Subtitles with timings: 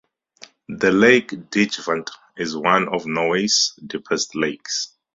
[0.67, 4.97] The lake Dingevatn is one of Norway's deepest lakes.